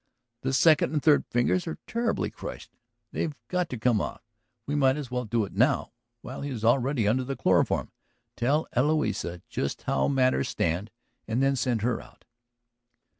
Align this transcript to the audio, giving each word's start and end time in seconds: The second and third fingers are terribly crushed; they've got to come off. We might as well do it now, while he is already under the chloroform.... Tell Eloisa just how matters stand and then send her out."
The 0.41 0.51
second 0.53 0.93
and 0.93 1.03
third 1.03 1.25
fingers 1.29 1.67
are 1.67 1.77
terribly 1.85 2.31
crushed; 2.31 2.71
they've 3.11 3.35
got 3.49 3.69
to 3.69 3.77
come 3.77 4.01
off. 4.01 4.23
We 4.65 4.73
might 4.73 4.97
as 4.97 5.11
well 5.11 5.25
do 5.25 5.45
it 5.45 5.53
now, 5.53 5.93
while 6.23 6.41
he 6.41 6.49
is 6.49 6.65
already 6.65 7.07
under 7.07 7.23
the 7.23 7.35
chloroform.... 7.35 7.91
Tell 8.35 8.65
Eloisa 8.75 9.43
just 9.47 9.83
how 9.83 10.07
matters 10.07 10.49
stand 10.49 10.89
and 11.27 11.43
then 11.43 11.55
send 11.55 11.83
her 11.83 12.01
out." 12.01 12.25